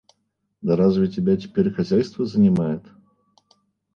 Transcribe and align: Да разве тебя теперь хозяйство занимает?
Да 0.63 0.75
разве 0.75 1.07
тебя 1.09 1.37
теперь 1.37 1.71
хозяйство 1.71 2.25
занимает? 2.25 2.83